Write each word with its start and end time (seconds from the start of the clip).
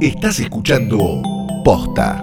Estás 0.00 0.40
escuchando 0.40 1.20
Posta. 1.62 2.18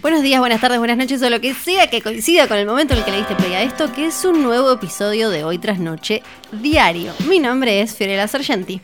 Buenos 0.00 0.22
días, 0.22 0.38
buenas 0.38 0.60
tardes, 0.60 0.78
buenas 0.78 0.96
noches 0.96 1.20
o 1.20 1.28
lo 1.28 1.40
que 1.40 1.52
sea 1.52 1.88
que 1.90 2.00
coincida 2.00 2.46
con 2.46 2.58
el 2.58 2.66
momento 2.66 2.92
en 2.94 3.00
el 3.00 3.04
que 3.04 3.10
le 3.10 3.16
diste 3.18 3.34
play 3.34 3.54
a 3.54 3.62
esto, 3.62 3.92
que 3.92 4.06
es 4.06 4.24
un 4.24 4.44
nuevo 4.44 4.70
episodio 4.70 5.30
de 5.30 5.42
Hoy 5.42 5.58
tras 5.58 5.80
Noche 5.80 6.22
Diario. 6.52 7.12
Mi 7.28 7.40
nombre 7.40 7.80
es 7.80 7.96
Fiorella 7.96 8.28
Sargenti. 8.28 8.80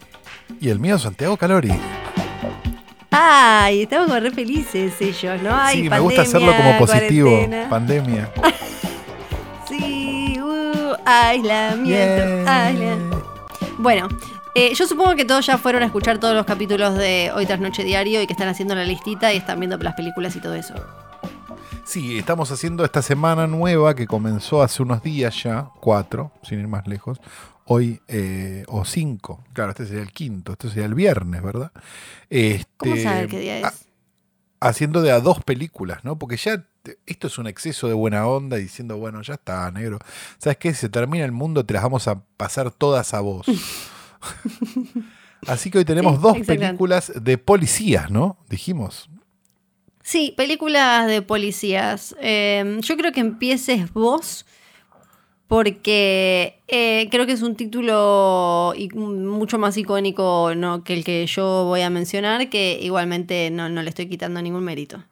Y 0.60 0.68
el 0.68 0.80
mío, 0.80 0.98
Santiago 0.98 1.36
Calori. 1.36 1.70
Ay, 3.16 3.82
estamos 3.82 4.08
como 4.08 4.20
re 4.20 4.30
felices 4.30 4.94
ellos, 5.00 5.40
¿no? 5.42 5.50
Ay, 5.54 5.82
sí, 5.82 5.88
me 5.90 5.98
gusta 6.00 6.22
hacerlo 6.22 6.52
como 6.56 6.78
positivo. 6.78 7.28
cuarentena. 7.30 7.68
Pandemia. 7.70 8.30
Sí, 9.68 10.38
uh, 10.40 10.94
aislamiento, 11.04 11.84
Yeah. 11.90 12.66
aislamiento. 12.66 13.32
Bueno, 13.78 14.08
eh, 14.54 14.72
yo 14.74 14.86
supongo 14.86 15.14
que 15.16 15.24
todos 15.24 15.46
ya 15.46 15.58
fueron 15.58 15.82
a 15.82 15.86
escuchar 15.86 16.18
todos 16.18 16.34
los 16.34 16.44
capítulos 16.46 16.94
de 16.94 17.30
Hoy 17.34 17.46
tras 17.46 17.60
Noche 17.60 17.82
Diario 17.82 18.20
y 18.22 18.26
que 18.26 18.32
están 18.34 18.48
haciendo 18.48 18.74
la 18.74 18.84
listita 18.84 19.32
y 19.32 19.38
están 19.38 19.58
viendo 19.58 19.76
las 19.78 19.94
películas 19.94 20.36
y 20.36 20.40
todo 20.40 20.54
eso. 20.54 20.74
Sí, 21.84 22.18
estamos 22.18 22.50
haciendo 22.50 22.84
esta 22.84 23.02
semana 23.02 23.46
nueva 23.46 23.94
que 23.94 24.06
comenzó 24.06 24.62
hace 24.62 24.82
unos 24.82 25.02
días 25.02 25.42
ya, 25.42 25.66
cuatro, 25.80 26.30
sin 26.42 26.60
ir 26.60 26.68
más 26.68 26.86
lejos. 26.86 27.20
Hoy, 27.66 28.00
eh, 28.08 28.64
o 28.68 28.84
cinco, 28.84 29.42
claro, 29.54 29.70
este 29.70 29.86
sería 29.86 30.02
el 30.02 30.12
quinto, 30.12 30.52
este 30.52 30.68
sería 30.68 30.84
el 30.84 30.94
viernes, 30.94 31.42
¿verdad? 31.42 31.72
Este, 32.28 32.66
¿Cómo 32.76 32.96
saber 32.96 33.28
qué 33.28 33.40
día 33.40 33.54
a- 33.66 33.68
es? 33.68 33.86
haciendo 34.60 35.00
de 35.02 35.12
a 35.12 35.20
dos 35.20 35.42
películas, 35.42 36.04
¿no? 36.04 36.18
Porque 36.18 36.36
ya 36.36 36.62
te- 36.82 36.98
esto 37.06 37.26
es 37.28 37.38
un 37.38 37.46
exceso 37.46 37.88
de 37.88 37.94
buena 37.94 38.26
onda 38.26 38.56
diciendo, 38.58 38.98
bueno, 38.98 39.22
ya 39.22 39.34
está, 39.34 39.70
negro. 39.70 39.98
¿Sabes 40.38 40.58
qué? 40.58 40.74
Si 40.74 40.80
se 40.80 40.88
termina 40.90 41.24
el 41.24 41.32
mundo, 41.32 41.64
te 41.64 41.72
las 41.74 41.82
vamos 41.82 42.06
a 42.08 42.20
pasar 42.36 42.70
todas 42.70 43.14
a 43.14 43.20
vos. 43.20 43.46
Así 45.46 45.70
que 45.70 45.78
hoy 45.78 45.84
tenemos 45.84 46.16
Sí, 46.16 46.22
dos 46.22 46.38
películas 46.46 47.12
de 47.14 47.38
policías, 47.38 48.10
¿no? 48.10 48.38
Dijimos. 48.48 49.08
Sí, 50.02 50.34
películas 50.36 51.06
de 51.06 51.22
policías. 51.22 52.14
Eh, 52.20 52.78
yo 52.80 52.96
creo 52.96 53.12
que 53.12 53.20
empieces 53.20 53.92
vos 53.92 54.46
porque 55.48 56.60
eh, 56.68 57.08
creo 57.10 57.26
que 57.26 57.32
es 57.32 57.42
un 57.42 57.54
título 57.54 58.74
mucho 58.94 59.58
más 59.58 59.76
icónico 59.76 60.52
¿no? 60.56 60.84
que 60.84 60.94
el 60.94 61.04
que 61.04 61.26
yo 61.26 61.64
voy 61.64 61.82
a 61.82 61.90
mencionar, 61.90 62.48
que 62.48 62.78
igualmente 62.80 63.50
no, 63.50 63.68
no 63.68 63.82
le 63.82 63.88
estoy 63.90 64.08
quitando 64.08 64.40
ningún 64.40 64.64
mérito. 64.64 65.04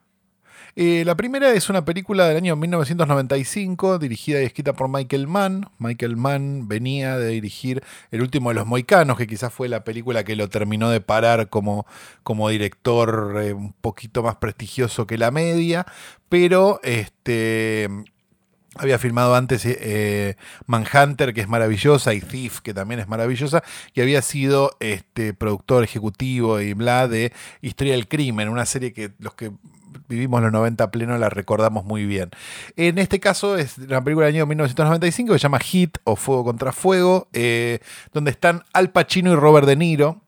Eh, 0.75 1.03
la 1.05 1.15
primera 1.15 1.53
es 1.53 1.69
una 1.69 1.85
película 1.85 2.27
del 2.27 2.37
año 2.37 2.55
1995, 2.55 3.99
dirigida 3.99 4.41
y 4.41 4.45
escrita 4.45 4.73
por 4.73 4.89
Michael 4.89 5.27
Mann. 5.27 5.69
Michael 5.77 6.17
Mann 6.17 6.67
venía 6.67 7.17
de 7.19 7.27
dirigir 7.27 7.83
El 8.09 8.21
último 8.21 8.49
de 8.49 8.55
los 8.55 8.65
Moicanos, 8.65 9.17
que 9.17 9.27
quizás 9.27 9.53
fue 9.53 9.69
la 9.69 9.83
película 9.83 10.23
que 10.23 10.35
lo 10.35 10.49
terminó 10.49 10.89
de 10.89 10.99
parar 10.99 11.49
como, 11.49 11.85
como 12.23 12.49
director 12.49 13.39
eh, 13.43 13.53
un 13.53 13.73
poquito 13.73 14.23
más 14.23 14.37
prestigioso 14.37 15.05
que 15.05 15.19
la 15.19 15.29
media, 15.29 15.85
pero 16.27 16.79
este, 16.83 17.87
había 18.75 18.97
filmado 18.97 19.35
antes 19.35 19.63
eh, 19.65 20.35
Manhunter, 20.65 21.33
que 21.33 21.41
es 21.41 21.47
maravillosa, 21.47 22.13
y 22.13 22.21
Thief, 22.21 22.61
que 22.61 22.73
también 22.73 22.99
es 22.99 23.07
maravillosa, 23.07 23.63
y 23.93 24.01
había 24.01 24.21
sido 24.21 24.75
este, 24.79 25.33
productor 25.33 25.83
ejecutivo 25.83 26.59
y 26.59 26.73
bla 26.73 27.07
de 27.07 27.33
Historia 27.61 27.93
del 27.93 28.07
Crimen, 28.07 28.49
una 28.49 28.65
serie 28.65 28.93
que 28.93 29.11
los 29.19 29.35
que 29.35 29.51
vivimos 30.07 30.41
los 30.41 30.51
90 30.51 30.83
a 30.83 30.91
pleno 30.91 31.17
la 31.17 31.29
recordamos 31.29 31.85
muy 31.85 32.05
bien. 32.05 32.31
En 32.75 32.97
este 32.97 33.19
caso 33.19 33.57
es 33.57 33.77
una 33.77 34.03
película 34.03 34.25
del 34.25 34.35
año 34.35 34.45
1995 34.45 35.33
que 35.33 35.39
se 35.39 35.43
llama 35.43 35.59
Hit 35.59 35.97
o 36.03 36.15
Fuego 36.15 36.43
contra 36.43 36.71
Fuego, 36.71 37.27
eh, 37.33 37.79
donde 38.11 38.31
están 38.31 38.63
Al 38.73 38.91
Pacino 38.91 39.31
y 39.31 39.35
Robert 39.35 39.67
De 39.67 39.75
Niro 39.75 40.21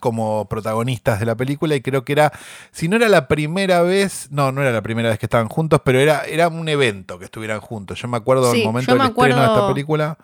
como 0.00 0.46
protagonistas 0.48 1.20
de 1.20 1.26
la 1.26 1.34
película 1.34 1.74
y 1.74 1.80
creo 1.80 2.04
que 2.04 2.12
era, 2.12 2.32
si 2.72 2.88
no 2.88 2.96
era 2.96 3.08
la 3.08 3.28
primera 3.28 3.82
vez, 3.82 4.28
no, 4.30 4.52
no 4.52 4.62
era 4.62 4.70
la 4.72 4.82
primera 4.82 5.08
vez 5.10 5.18
que 5.18 5.26
estaban 5.26 5.48
juntos, 5.48 5.80
pero 5.84 5.98
era, 6.00 6.24
era 6.24 6.48
un 6.48 6.68
evento 6.68 7.18
que 7.18 7.24
estuvieran 7.26 7.60
juntos. 7.60 8.00
Yo 8.00 8.08
me 8.08 8.16
acuerdo 8.16 8.50
Sí, 8.52 8.58
del 8.58 8.66
momento 8.66 8.92
del 8.92 8.98
me 9.00 9.06
estreno 9.08 9.24
de 9.26 9.30
esta 9.42 9.44
acuerdo- 9.52 9.68
película 9.74 10.18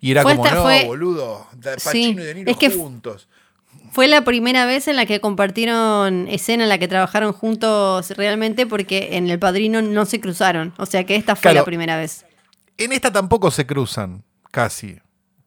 y 0.00 0.10
era 0.12 0.22
Fue 0.22 0.32
como, 0.32 0.44
esta- 0.46 0.56
no, 0.56 0.62
fue- 0.62 0.84
boludo, 0.86 1.46
Pacino 1.62 1.90
Sí, 1.90 2.10
y 2.10 2.14
De 2.14 2.34
Niro 2.34 2.50
es 2.50 2.56
que 2.56 2.70
juntos. 2.70 3.28
Fue 3.90 4.06
la 4.06 4.22
primera 4.22 4.66
vez 4.66 4.86
en 4.86 4.96
la 4.96 5.06
que 5.06 5.18
compartieron 5.20 6.28
escena 6.28 6.62
en 6.64 6.68
la 6.68 6.78
que 6.78 6.88
trabajaron 6.88 7.32
juntos 7.32 8.10
realmente 8.10 8.66
porque 8.66 9.16
en 9.16 9.28
El 9.30 9.38
Padrino 9.38 9.80
no 9.82 10.04
se 10.04 10.20
cruzaron. 10.20 10.74
O 10.76 10.86
sea 10.86 11.04
que 11.04 11.16
esta 11.16 11.34
fue 11.34 11.42
Claro. 11.50 11.58
la 11.60 11.64
primera 11.64 11.96
vez. 11.96 12.24
En 12.76 12.92
esta 12.92 13.10
tampoco 13.10 13.50
se 13.50 13.66
cruzan, 13.66 14.22
casi. 14.50 14.98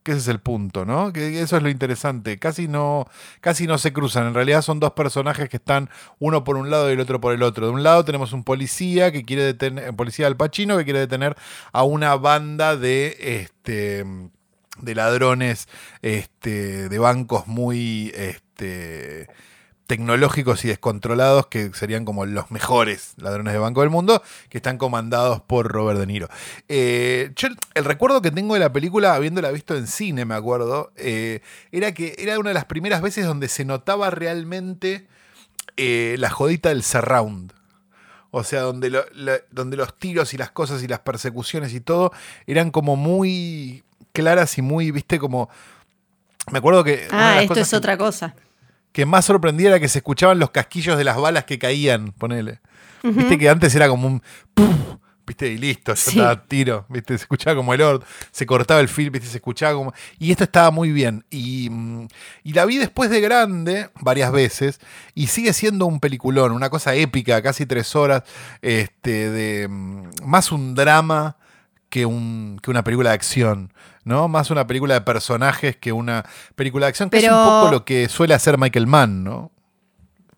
Que 0.04 0.14
ese 0.14 0.22
es 0.22 0.28
el 0.30 0.40
punto, 0.40 0.84
¿no? 0.84 1.14
Que 1.14 1.42
eso 1.42 1.58
es 1.58 1.64
lo 1.64 1.70
interesante. 1.70 2.40
Casi 2.40 2.68
no, 2.68 3.08
casi 3.40 3.68
no 3.68 3.78
se 3.78 3.94
cruzan. 3.94 4.28
En 4.28 4.34
realidad 4.34 4.64
son 4.64 4.80
dos 4.80 4.94
personajes 4.94 5.48
que 5.48 5.58
están 5.58 5.90
uno 6.20 6.44
por 6.44 6.58
un 6.58 6.72
lado 6.72 6.90
y 6.90 6.94
el 6.94 7.00
otro 7.00 7.22
por 7.22 7.34
el 7.34 7.44
otro. 7.44 7.68
De 7.68 7.72
un 7.72 7.84
lado 7.84 8.04
tenemos 8.04 8.34
un 8.34 8.44
policía 8.44 9.12
que 9.12 9.24
quiere 9.24 9.44
detener, 9.44 9.96
policía 9.96 10.26
del 10.26 10.38
Pachino 10.38 10.78
que 10.78 10.86
quiere 10.86 11.00
detener 11.00 11.36
a 11.72 11.84
una 11.84 12.16
banda 12.16 12.76
de 12.76 13.16
este 13.20 14.06
de 14.82 14.96
ladrones 14.96 15.68
este, 16.02 16.90
de 16.90 17.00
bancos 17.00 17.48
muy 17.48 18.12
este, 18.16 19.28
tecnológicos 19.92 20.64
y 20.64 20.70
descontrolados 20.70 21.48
que 21.48 21.72
serían 21.74 22.06
como 22.06 22.26
los 22.26 22.50
mejores 22.50 23.12
ladrones 23.18 23.52
de 23.52 23.60
banco 23.60 23.82
del 23.82 23.90
mundo, 23.90 24.24
que 24.48 24.58
están 24.60 24.78
comandados 24.78 25.42
por 25.42 25.68
Robert 25.70 26.00
De 26.00 26.08
Niro. 26.08 26.30
Eh, 26.70 27.34
yo 27.36 27.50
el 27.74 27.84
recuerdo 27.84 28.22
que 28.22 28.32
tengo 28.32 28.54
de 28.54 28.62
la 28.62 28.72
película, 28.72 29.16
habiéndola 29.16 29.52
visto 29.52 29.76
en 29.76 29.88
cine, 29.88 30.24
me 30.24 30.34
acuerdo, 30.34 30.94
eh, 30.96 31.42
era 31.74 31.94
que 31.94 32.16
era 32.20 32.40
una 32.40 32.52
de 32.52 32.54
las 32.54 32.64
primeras 32.64 33.02
veces 33.02 33.26
donde 33.26 33.50
se 33.50 33.66
notaba 33.66 34.10
realmente 34.12 35.08
eh, 35.76 36.16
la 36.20 36.30
jodita 36.30 36.70
del 36.70 36.84
surround. 36.84 37.52
O 38.32 38.46
sea, 38.46 38.62
donde, 38.62 38.90
lo- 38.92 39.04
donde 39.52 39.76
los 39.76 39.98
tiros 39.98 40.34
y 40.34 40.38
las 40.38 40.52
cosas 40.52 40.82
y 40.84 40.88
las 40.88 41.00
persecuciones 41.00 41.74
y 41.74 41.82
todo 41.82 42.14
eran 42.48 42.72
como 42.72 42.96
muy 42.96 43.84
claras 44.14 44.58
y 44.58 44.62
muy, 44.62 44.90
viste, 44.92 45.20
como... 45.20 45.50
Me 46.50 46.60
acuerdo 46.60 46.82
que... 46.86 47.10
Ah, 47.12 47.42
esto 47.42 47.60
es 47.60 47.70
que- 47.70 47.76
otra 47.76 47.98
cosa. 47.98 48.34
Que 48.92 49.06
más 49.06 49.26
sorprendía 49.26 49.70
era 49.70 49.80
que 49.80 49.88
se 49.88 50.00
escuchaban 50.00 50.40
los 50.40 50.52
casquillos 50.52 50.98
de 50.98 51.04
las 51.04 51.18
balas 51.18 51.46
que 51.46 51.60
caían, 51.60 52.12
ponele. 52.12 52.60
Viste 53.04 53.38
que 53.38 53.50
antes 53.50 53.74
era 53.74 53.88
como 53.88 54.08
un 54.08 54.22
viste, 55.26 55.48
y 55.48 55.58
listo, 55.58 55.94
ya 55.94 55.96
Sí. 55.96 56.10
estaba 56.12 56.44
tiro, 56.46 56.86
viste, 56.90 57.18
se 57.18 57.24
escuchaba 57.24 57.56
como 57.56 57.74
el 57.74 57.82
ord, 57.82 58.04
se 58.32 58.46
cortaba 58.46 58.82
el 58.82 58.90
film, 58.90 59.14
viste, 59.14 59.28
se 59.30 59.38
escuchaba 59.38 59.74
como. 59.76 59.94
Y 60.20 60.32
esto 60.32 60.44
estaba 60.44 60.72
muy 60.72 60.92
bien. 60.92 61.24
Y, 61.30 61.70
mm, 61.72 62.08
y 62.44 62.54
la 62.54 62.66
vi 62.66 62.78
después 62.78 63.10
de 63.10 63.22
grande, 63.22 63.90
varias 64.02 64.32
veces, 64.32 64.80
y 65.16 65.28
sigue 65.28 65.54
siendo 65.54 65.86
un 65.86 66.00
peliculón, 66.00 66.52
una 66.52 66.70
cosa 66.70 66.94
épica, 66.96 67.42
casi 67.42 67.66
tres 67.66 67.96
horas, 67.96 68.24
este, 68.62 69.30
de 69.30 69.68
mm, 69.70 70.10
más 70.26 70.52
un 70.52 70.76
drama 70.76 71.38
que, 71.92 72.08
un, 72.08 72.60
que 72.64 72.72
una 72.72 72.84
película 72.84 73.12
de 73.12 73.16
acción. 73.16 73.72
¿no? 74.04 74.28
Más 74.28 74.50
una 74.50 74.66
película 74.66 74.96
de 74.96 75.02
personajes 75.02 75.76
que 75.78 75.92
una 75.92 76.26
película 76.56 76.88
de 76.88 76.90
acción, 76.90 77.10
que 77.10 77.20
es 77.20 77.24
un 77.26 77.30
poco 77.30 77.70
lo 77.72 77.86
que 77.86 78.10
suele 78.10 78.34
hacer 78.34 78.58
Michael 78.58 78.88
Mann, 78.88 79.24
¿no? 79.24 79.52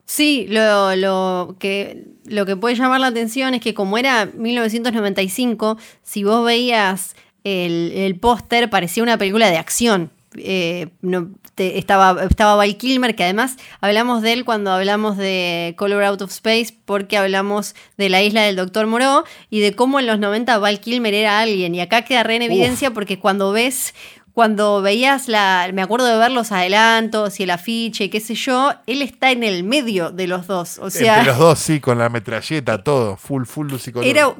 Sí, 0.05 0.47
lo, 0.49 0.95
lo 0.95 1.55
que, 1.59 2.07
lo 2.25 2.45
que 2.45 2.57
puede 2.57 2.75
llamar 2.75 2.99
la 2.99 3.07
atención 3.07 3.53
es 3.53 3.61
que 3.61 3.73
como 3.73 3.97
era 3.97 4.25
1995, 4.25 5.77
si 6.03 6.23
vos 6.25 6.45
veías 6.45 7.15
el, 7.43 7.93
el 7.95 8.19
póster, 8.19 8.69
parecía 8.69 9.01
una 9.01 9.17
película 9.17 9.49
de 9.49 9.57
acción. 9.57 10.11
Eh, 10.37 10.89
no, 11.01 11.29
te- 11.55 11.77
estaba, 11.77 12.23
estaba 12.23 12.55
Val 12.55 12.77
Kilmer, 12.77 13.15
que 13.15 13.23
además 13.23 13.57
hablamos 13.81 14.21
de 14.21 14.33
él 14.33 14.45
cuando 14.45 14.71
hablamos 14.71 15.17
de 15.17 15.75
Color 15.77 16.03
Out 16.03 16.21
of 16.23 16.31
Space, 16.31 16.75
porque 16.85 17.17
hablamos 17.17 17.75
de 17.97 18.09
la 18.09 18.21
isla 18.21 18.41
del 18.43 18.55
Doctor 18.55 18.87
Moreau 18.87 19.23
y 19.49 19.59
de 19.59 19.75
cómo 19.75 19.99
en 19.99 20.07
los 20.07 20.19
90 20.19 20.57
Val 20.57 20.79
Kilmer 20.79 21.13
era 21.13 21.39
alguien. 21.39 21.75
Y 21.75 21.81
acá 21.81 22.03
queda 22.03 22.23
re 22.23 22.35
en 22.37 22.41
evidencia 22.43 22.91
porque 22.91 23.19
cuando 23.19 23.51
ves 23.51 23.93
cuando 24.33 24.81
veías 24.81 25.27
la. 25.27 25.69
Me 25.73 25.83
acuerdo 25.83 26.07
de 26.07 26.17
ver 26.17 26.31
los 26.31 26.51
adelantos 26.51 27.39
y 27.39 27.43
el 27.43 27.51
afiche, 27.51 28.09
qué 28.09 28.19
sé 28.19 28.33
yo, 28.33 28.73
él 28.87 29.03
está 29.03 29.29
en 29.29 29.43
el 29.43 29.63
medio 29.63 30.09
de 30.09 30.25
los 30.25 30.47
dos. 30.47 30.79
O 30.79 30.89
sea, 30.89 31.19
Entre 31.19 31.31
los 31.33 31.37
dos, 31.37 31.59
sí, 31.59 31.79
con 31.79 31.99
la 31.99 32.09
metralleta, 32.09 32.83
todo, 32.83 33.15
full, 33.15 33.43
full 33.45 33.67
luz 33.69 33.87
y 33.87 33.91
color. 33.91 34.07
era. 34.07 34.33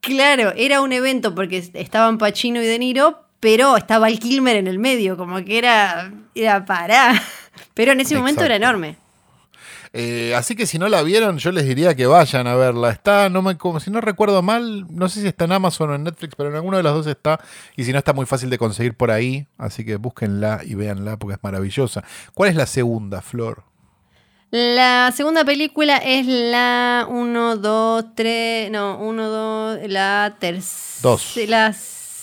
Claro, 0.00 0.52
era 0.56 0.82
un 0.82 0.92
evento 0.92 1.34
porque 1.34 1.58
estaban 1.74 2.18
Pacino 2.18 2.62
y 2.62 2.66
De 2.66 2.78
Niro, 2.78 3.24
pero 3.40 3.76
estaba 3.76 4.08
el 4.08 4.18
Kilmer 4.18 4.56
en 4.56 4.66
el 4.66 4.78
medio, 4.78 5.16
como 5.16 5.44
que 5.44 5.58
era. 5.58 6.12
Era 6.34 6.64
para. 6.64 7.22
Pero 7.74 7.92
en 7.92 8.00
ese 8.00 8.16
momento 8.16 8.44
era 8.44 8.56
enorme. 8.56 8.96
Eh, 9.98 10.34
así 10.34 10.54
que 10.56 10.66
si 10.66 10.78
no 10.78 10.90
la 10.90 11.02
vieron, 11.02 11.38
yo 11.38 11.50
les 11.52 11.64
diría 11.64 11.94
que 11.94 12.06
vayan 12.06 12.46
a 12.46 12.54
verla. 12.54 12.90
Está, 12.90 13.30
no 13.30 13.40
me, 13.40 13.56
como 13.56 13.80
si 13.80 13.90
no 13.90 14.02
recuerdo 14.02 14.42
mal, 14.42 14.86
no 14.90 15.08
sé 15.08 15.22
si 15.22 15.26
está 15.26 15.46
en 15.46 15.52
Amazon 15.52 15.90
o 15.90 15.94
en 15.94 16.04
Netflix, 16.04 16.34
pero 16.36 16.50
en 16.50 16.56
alguno 16.56 16.76
de 16.76 16.82
los 16.82 16.92
dos 16.92 17.06
está. 17.06 17.40
Y 17.76 17.84
si 17.84 17.92
no, 17.92 17.98
está 17.98 18.12
muy 18.12 18.26
fácil 18.26 18.50
de 18.50 18.58
conseguir 18.58 18.94
por 18.94 19.10
ahí. 19.10 19.46
Así 19.56 19.86
que 19.86 19.96
búsquenla 19.96 20.60
y 20.64 20.74
véanla 20.74 21.16
porque 21.16 21.36
es 21.36 21.42
maravillosa. 21.42 22.04
¿Cuál 22.34 22.50
es 22.50 22.56
la 22.56 22.66
segunda, 22.66 23.22
Flor? 23.22 23.64
La 24.50 25.12
segunda 25.16 25.44
película 25.44 25.96
es 25.96 26.26
la 26.26 27.06
1, 27.08 27.56
2, 27.56 28.04
3, 28.14 28.70
no, 28.70 28.98
1, 28.98 29.28
2, 29.28 29.78
la 29.88 30.36
tercera. 30.38 31.00
Dos. 31.02 31.32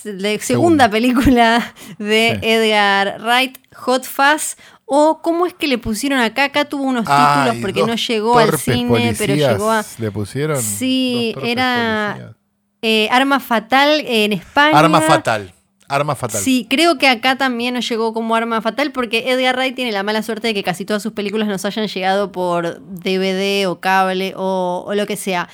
La 0.04 0.38
segunda 0.40 0.90
película 0.90 1.74
de 1.98 2.38
Sí. 2.42 2.48
Edgar 2.48 3.20
Wright, 3.22 3.58
Hot 3.76 4.06
Fuzz. 4.06 4.56
O 4.86 5.22
cómo 5.24 5.46
es 5.46 5.54
que 5.54 5.68
le 5.68 5.78
pusieron 5.78 6.20
acá, 6.20 6.44
acá 6.44 6.66
tuvo 6.66 6.84
unos 6.84 7.06
títulos 7.06 7.56
porque 7.62 7.84
no 7.84 7.96
llegó 7.96 8.38
al 8.38 8.58
cine, 8.60 9.16
pero 9.18 9.34
llegó 9.34 9.72
a 9.72 9.84
¿Le 9.98 10.12
pusieron? 10.12 10.62
Sí, 10.62 11.34
era- 11.42 12.36
eh, 12.82 13.08
Arma 13.10 13.40
Fatal 13.40 14.04
en 14.06 14.34
España. 14.34 14.78
Arma 14.78 15.00
fatal. 15.02 15.54
Arma 15.88 16.16
fatal. 16.16 16.42
Sí, 16.42 16.68
creo 16.70 16.98
que 16.98 17.08
acá 17.08 17.38
también 17.38 17.76
nos 17.76 17.88
llegó 17.88 18.14
como 18.14 18.36
arma 18.36 18.62
fatal 18.62 18.92
porque 18.92 19.30
Edgar 19.32 19.56
Wright 19.56 19.76
tiene 19.76 19.92
la 19.92 20.04
mala 20.04 20.22
suerte 20.24 20.48
de 20.48 20.54
que 20.54 20.64
casi 20.64 20.84
todas 20.86 21.02
sus 21.04 21.14
películas 21.14 21.48
nos 21.48 21.64
hayan 21.66 21.88
llegado 21.88 22.32
por 22.32 22.82
DVD 22.82 23.68
o 23.68 23.80
cable 23.80 24.34
o, 24.36 24.84
o 24.88 24.96
lo 24.96 25.06
que 25.06 25.16
sea. 25.18 25.48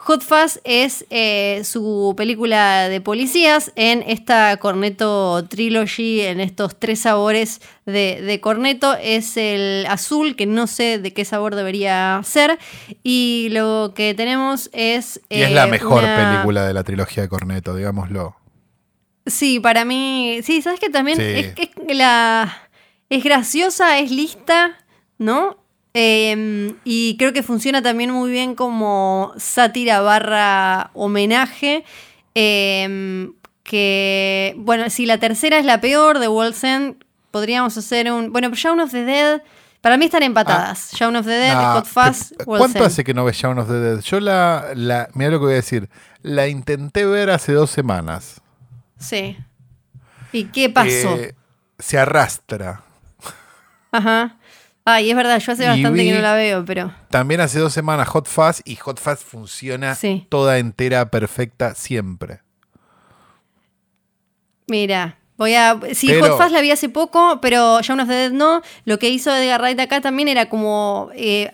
Hot 0.00 0.22
Fuzz 0.22 0.60
es 0.62 1.04
eh, 1.10 1.62
su 1.64 2.14
película 2.16 2.88
de 2.88 3.00
policías 3.00 3.72
en 3.74 4.04
esta 4.06 4.56
Corneto 4.58 5.44
Trilogy, 5.48 6.20
en 6.20 6.38
estos 6.40 6.78
tres 6.78 7.00
sabores 7.00 7.60
de, 7.84 8.22
de 8.22 8.40
Corneto. 8.40 8.94
Es 9.02 9.36
el 9.36 9.84
azul, 9.86 10.36
que 10.36 10.46
no 10.46 10.68
sé 10.68 10.98
de 11.00 11.12
qué 11.12 11.24
sabor 11.24 11.56
debería 11.56 12.20
ser. 12.24 12.58
Y 13.02 13.48
lo 13.50 13.92
que 13.94 14.14
tenemos 14.14 14.70
es... 14.72 15.20
Y 15.28 15.42
es 15.42 15.50
la 15.50 15.64
eh, 15.64 15.70
mejor 15.70 16.04
una- 16.04 16.32
película 16.32 16.64
de 16.66 16.74
la 16.74 16.84
trilogía 16.84 17.24
de 17.24 17.28
Corneto, 17.28 17.74
digámoslo. 17.74 18.36
Sí, 19.26 19.58
para 19.58 19.84
mí. 19.84 20.38
Sí, 20.44 20.62
sabes 20.62 20.78
que 20.78 20.90
también 20.90 21.18
Sí. 21.18 21.24
es, 21.24 21.52
es 21.58 21.96
la. 21.96 22.62
Es 23.10 23.24
graciosa, 23.24 23.98
es 23.98 24.10
lista, 24.10 24.76
¿no? 25.18 25.58
Eh, 25.94 26.74
y 26.84 27.16
creo 27.16 27.32
que 27.32 27.42
funciona 27.42 27.82
también 27.82 28.10
muy 28.10 28.30
bien 28.30 28.54
como 28.54 29.32
sátira 29.36 30.00
barra 30.00 30.90
homenaje. 30.94 31.84
Eh, 32.34 33.28
que. 33.68 34.54
Bueno, 34.58 34.90
si 34.90 35.06
la 35.06 35.18
tercera 35.18 35.58
es 35.58 35.64
la 35.64 35.80
peor 35.80 36.18
de 36.18 36.26
End, 36.62 36.96
podríamos 37.30 37.76
hacer 37.76 38.10
un. 38.10 38.32
Bueno, 38.32 38.48
pero 38.50 38.60
Shaun 38.60 38.80
of 38.80 38.90
the 38.90 39.04
Dead. 39.04 39.42
Para 39.80 39.96
mí 39.96 40.06
están 40.06 40.24
empatadas. 40.24 40.90
Shaun 40.92 41.14
of 41.14 41.24
the 41.26 41.32
Dead, 41.32 41.54
Ah, 41.56 41.74
Hot 41.74 41.86
Fuzz, 41.86 42.32
¿Cuánto 42.44 42.84
hace 42.84 43.04
que 43.04 43.14
no 43.14 43.24
ves 43.24 43.36
Shaun 43.36 43.58
of 43.60 43.68
the 43.68 43.74
Dead? 43.78 44.00
Yo 44.00 44.18
la, 44.18 44.66
la. 44.74 45.08
Mira 45.14 45.30
lo 45.30 45.38
que 45.38 45.44
voy 45.44 45.52
a 45.52 45.56
decir. 45.56 45.88
La 46.22 46.48
intenté 46.48 47.04
ver 47.04 47.30
hace 47.30 47.52
dos 47.52 47.70
semanas. 47.70 48.40
Sí. 48.98 49.36
¿Y 50.32 50.44
qué 50.44 50.68
pasó? 50.68 51.14
Eh, 51.16 51.34
se 51.78 51.98
arrastra. 51.98 52.82
Ajá. 53.92 54.36
Ay, 54.90 55.10
es 55.10 55.16
verdad, 55.16 55.38
yo 55.38 55.52
hace 55.52 55.66
bastante 55.66 56.02
que 56.02 56.12
no 56.14 56.20
la 56.20 56.34
veo, 56.34 56.64
pero. 56.64 56.92
También 57.10 57.40
hace 57.42 57.58
dos 57.58 57.72
semanas 57.74 58.08
Hot 58.08 58.26
Fuzz 58.26 58.62
y 58.64 58.76
Hot 58.76 58.98
Fuzz 58.98 59.18
funciona 59.18 59.94
Sí. 59.94 60.26
toda 60.30 60.56
entera, 60.58 61.10
perfecta, 61.10 61.74
siempre. 61.74 62.40
Mira, 64.66 65.18
voy 65.36 65.54
a. 65.54 65.78
Sí, 65.94 66.08
Pero- 66.08 66.36
Hot 66.36 66.42
Fuzz 66.42 66.52
la 66.52 66.60
vi 66.60 66.70
hace 66.70 66.88
poco, 66.88 67.38
pero 67.40 67.80
Shaun 67.82 68.00
of 68.00 68.08
the 68.08 68.14
Dead 68.14 68.30
no. 68.32 68.62
Lo 68.84 68.98
que 68.98 69.08
hizo 69.10 69.34
Edgar 69.34 69.60
Wright 69.60 69.80
acá 69.80 70.00
también 70.00 70.28
era 70.28 70.48
como. 70.48 71.10
eh, 71.14 71.50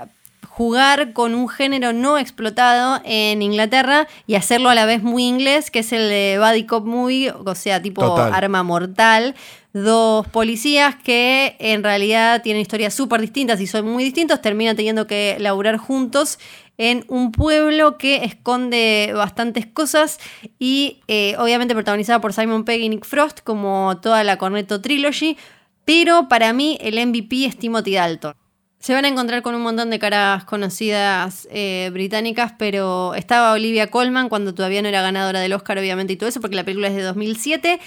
jugar 0.49 1.13
con 1.15 1.35
un 1.35 1.49
género 1.49 1.93
no 1.93 2.17
explotado 2.17 3.01
en 3.05 3.43
Inglaterra 3.43 4.07
y 4.29 4.37
hacerlo 4.37 4.69
a 4.71 4.77
la 4.77 4.87
vez 4.87 5.03
muy 5.03 5.25
inglés, 5.27 5.73
que 5.73 5.81
es 5.81 5.93
el 5.93 6.09
de 6.09 6.37
Buddy 6.39 6.65
Cop 6.65 6.87
Movie, 6.87 7.33
o 7.33 7.55
sea, 7.57 7.83
tipo 7.83 8.03
Total. 8.03 8.33
arma 8.33 8.63
mortal. 8.63 9.35
Dos 9.75 10.29
policías 10.29 10.94
que 10.94 11.56
en 11.59 11.82
realidad 11.82 12.43
tienen 12.43 12.62
historias 12.62 12.94
súper 12.94 13.21
distintas 13.21 13.61
y 13.61 13.67
son 13.67 13.88
muy 13.88 14.05
distintos, 14.05 14.41
terminan 14.41 14.76
teniendo 14.76 15.09
que 15.09 15.37
laburar 15.41 15.79
juntos 15.79 16.38
en 16.79 17.05
un 17.09 17.32
pueblo 17.32 17.99
que 17.99 18.25
esconde 18.25 19.11
bastantes 19.17 19.67
cosas 19.67 20.21
y 20.61 21.00
eh, 21.09 21.35
obviamente 21.38 21.75
protagonizada 21.75 22.21
por 22.21 22.32
Simon 22.32 22.65
Pegg 22.65 22.82
y 22.82 22.88
Nick 22.88 23.05
Frost 23.05 23.41
como 23.41 23.99
toda 24.00 24.23
la 24.23 24.38
Cornetto 24.38 24.81
Trilogy, 24.81 25.37
pero 25.85 26.29
para 26.29 26.53
mí 26.53 26.79
el 26.81 27.05
MVP 27.05 27.44
es 27.44 27.59
Timothy 27.59 27.94
Dalton. 27.94 28.35
Se 28.79 28.93
van 28.93 29.06
a 29.06 29.09
encontrar 29.09 29.43
con 29.43 29.56
un 29.56 29.62
montón 29.62 29.91
de 29.91 29.99
caras 29.99 30.44
conocidas 30.44 31.49
eh, 31.50 31.91
británicas, 31.93 32.53
pero 32.59 33.17
estaba 33.17 33.50
Olivia 33.50 33.91
Colman 33.91 34.29
cuando 34.29 34.55
todavía 34.55 34.82
no 34.82 34.88
era 34.88 35.03
ganadora 35.03 35.41
del 35.41 35.53
Oscar, 35.53 35.79
obviamente, 35.79 36.12
y 36.12 36.17
todo 36.17 36.29
eso, 36.29 36.41
porque 36.41 36.55
la 36.55 36.65
película 36.65 36.87
es 36.88 36.94
de 36.94 37.03
2007. 37.03 37.81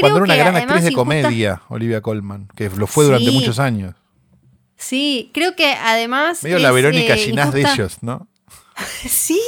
Cuando 0.00 0.18
era 0.18 0.24
una 0.24 0.36
gran 0.36 0.56
actriz 0.56 0.82
de 0.82 0.90
injusta- 0.90 0.94
comedia, 0.96 1.62
Olivia 1.68 2.00
Colman, 2.00 2.48
que 2.56 2.68
lo 2.70 2.86
fue 2.86 3.04
durante 3.04 3.26
Sí. 3.30 3.32
muchos 3.32 3.58
años. 3.58 3.94
Sí, 4.76 5.30
creo 5.32 5.54
que 5.56 5.72
además. 5.74 6.42
Medio 6.42 6.58
la 6.58 6.70
Verónica 6.72 7.14
eh, 7.14 7.18
Ginás 7.18 7.52
de 7.52 7.60
ellos, 7.62 7.98
¿no? 8.02 8.26
Sí, 9.08 9.40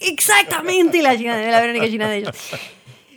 exactamente 0.00 1.02
la, 1.02 1.14
Gina- 1.16 1.36
la 1.50 1.60
Verónica 1.60 1.86
Gina 1.86 2.08
de 2.08 2.16
ellos. 2.18 2.36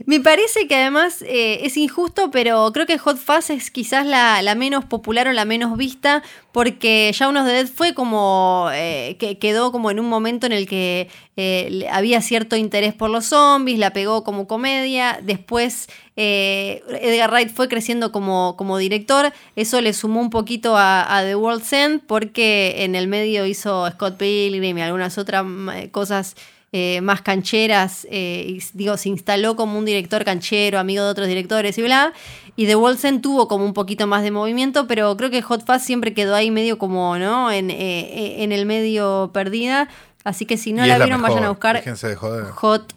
Me 0.06 0.20
parece 0.20 0.68
que 0.68 0.76
además 0.76 1.22
eh, 1.22 1.60
es 1.64 1.78
injusto, 1.78 2.32
pero 2.32 2.72
creo 2.74 2.86
que 2.86 2.98
Hot 2.98 3.18
Fuzz 3.18 3.50
es 3.50 3.70
quizás 3.72 4.06
la, 4.06 4.56
menos 4.56 4.86
popular 4.86 5.28
o 5.28 5.34
la 5.34 5.46
menos 5.46 5.78
vista, 5.78 6.24
porque 6.52 7.12
Shaun 7.14 7.38
of 7.38 7.46
the 7.46 7.52
Dead 7.52 7.68
fue 7.68 7.94
como. 7.94 8.70
eh, 8.74 9.18
que 9.20 9.38
quedó 9.38 9.72
como 9.72 9.92
en 9.92 10.00
un 10.00 10.08
momento 10.08 10.46
en 10.46 10.54
el 10.54 10.68
que 10.68 11.10
eh, 11.36 11.88
había 11.92 12.22
cierto 12.22 12.56
interés 12.56 12.94
por 12.94 13.10
los 13.10 13.26
zombies, 13.26 13.80
la 13.80 13.94
pegó 13.94 14.24
como 14.24 14.48
comedia. 14.48 15.20
Después 15.22 15.88
eh, 16.16 16.84
Edgar 17.02 17.32
Wright 17.32 17.50
fue 17.54 17.68
creciendo 17.68 18.12
como, 18.12 18.56
como 18.58 18.78
director. 18.78 19.32
Eso 19.56 19.82
le 19.82 19.94
sumó 19.94 20.22
un 20.22 20.30
poquito 20.30 20.76
a, 20.78 21.18
a 21.18 21.24
The 21.24 21.36
World's 21.36 21.74
End, 21.74 22.02
porque 22.06 22.84
en 22.84 22.96
el 22.96 23.08
medio 23.08 23.46
hizo 23.46 23.90
Scott 23.92 24.18
Pilgrim 24.18 24.78
y 24.78 24.82
algunas 24.82 25.18
otras 25.18 25.46
mm, 25.46 25.88
cosas 25.92 26.36
eh, 26.72 27.02
más 27.02 27.22
cancheras, 27.22 28.06
eh, 28.12 28.46
y, 28.48 28.64
digo, 28.74 28.96
se 28.98 29.10
instaló 29.10 29.56
como 29.56 29.80
un 29.80 29.86
director 29.86 30.24
canchero, 30.24 30.78
amigo 30.78 31.04
de 31.04 31.10
otros 31.10 31.28
directores 31.28 31.78
y 31.78 31.82
bla. 31.82 32.14
Y 32.56 32.68
The 32.68 32.76
Walls 32.76 33.04
End 33.06 33.22
tuvo 33.22 33.48
como 33.48 33.66
un 33.66 33.74
poquito 33.74 34.06
más 34.06 34.22
de 34.22 34.32
movimiento, 34.32 34.86
pero 34.86 35.16
creo 35.18 35.32
que 35.32 35.42
Hot 35.42 35.66
Fuzz 35.66 35.82
siempre 35.82 36.14
quedó 36.14 36.36
ahí 36.36 36.52
medio 36.52 36.78
como, 36.78 37.18
¿no? 37.18 37.52
En, 37.52 37.72
eh, 37.72 38.44
en 38.44 38.52
el 38.52 38.66
medio 38.66 39.32
perdida. 39.34 39.90
Así 40.24 40.46
que 40.46 40.58
si 40.58 40.74
no 40.74 40.86
la 40.86 40.98
vieron, 40.98 41.22
vayan 41.22 41.46
a 41.46 41.50
buscar 41.50 41.84
de 41.84 42.16
joder. 42.16 42.46
Hot 42.52 42.94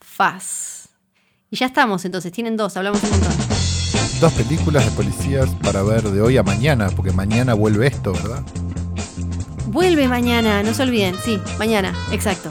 Fuzz. 0.00 0.88
Y 1.50 1.56
ya 1.56 1.66
estamos, 1.66 2.04
entonces, 2.04 2.32
tienen 2.32 2.56
dos, 2.56 2.76
hablamos 2.76 3.00
un 3.04 3.10
montón. 3.10 3.32
Dos 4.20 4.32
películas 4.32 4.84
de 4.84 4.90
policías 4.92 5.50
para 5.62 5.82
ver 5.82 6.02
de 6.02 6.20
hoy 6.20 6.36
a 6.36 6.42
mañana, 6.42 6.88
porque 6.96 7.12
mañana 7.12 7.54
vuelve 7.54 7.86
esto, 7.86 8.12
¿verdad? 8.12 8.42
Vuelve 9.66 10.08
mañana, 10.08 10.62
no 10.62 10.74
se 10.74 10.82
olviden, 10.82 11.14
sí, 11.24 11.38
mañana, 11.58 11.94
exacto. 12.10 12.50